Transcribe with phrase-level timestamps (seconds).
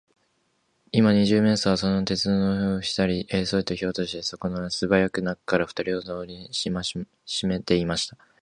[0.91, 3.51] 今、二十面相は、その鉄のふたをひらいたのです。
[3.51, 8.17] そして、ヒョイとそこへとびこむと、すばやく中から、ふたをもとのとおりにしめてしまいました。